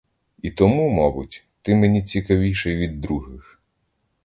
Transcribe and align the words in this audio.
І 0.41 0.51
тому, 0.51 0.89
мабуть, 0.89 1.45
ти 1.61 1.75
мені 1.75 2.01
цікавіший 2.03 2.75
від 2.77 3.01
других. 3.01 3.59